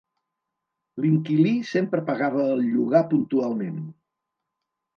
[1.05, 3.79] L'inquilí sempre pagava el llogar puntualment.